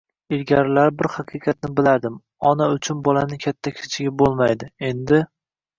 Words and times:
Ilgarilari 0.35 0.93
bir 1.01 1.09
haqiqatni 1.17 1.71
bilardim. 1.81 2.17
Ona 2.53 2.71
uchun 2.79 3.05
bolaning 3.11 3.45
katta-kichigi 3.47 4.19
bo'lmaydi. 4.25 4.73
Endi 4.93 5.27